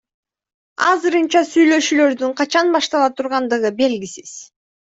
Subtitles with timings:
[0.89, 4.35] Азырынча сүйлөшүүлөрдүн качан баштала тургандыгы белгисиз.